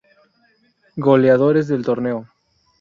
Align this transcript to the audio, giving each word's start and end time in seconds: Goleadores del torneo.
Goleadores 0.97 1.67
del 1.67 1.85
torneo. 1.85 2.27